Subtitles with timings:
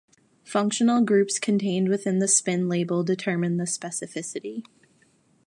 [0.43, 4.63] Functional groups contained within the spin label determine their specificity.